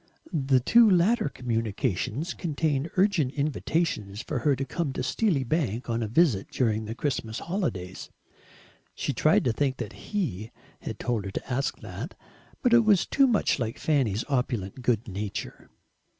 [0.33, 6.01] The two latter communications contained urgent invitations for her to come to Steely Bank on
[6.01, 8.09] a Visit during the Christmas holidays.
[8.95, 12.17] She tried to think that HE had told her to ask that,
[12.63, 15.69] but it was too much like Fanny's opulent good nature.